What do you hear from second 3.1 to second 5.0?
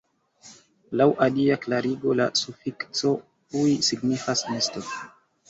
-uj- signifas "nesto".